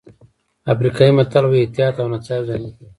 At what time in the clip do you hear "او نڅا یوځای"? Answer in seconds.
2.01-2.59